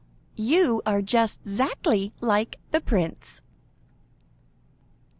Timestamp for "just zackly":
1.03-2.11